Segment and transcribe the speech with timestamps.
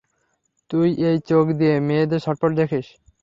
[0.69, 2.87] তুই এই চোখ দিয়ে মেয়েদের ছটফট দেখিস!